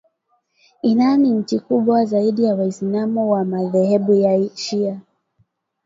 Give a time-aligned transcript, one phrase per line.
[0.83, 4.99] Iran nchi kubwa zaidi ya waislam wa madhehebu ya shia